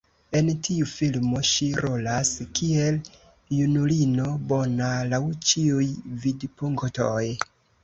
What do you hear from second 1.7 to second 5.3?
rolas kiel junulino, bona laŭ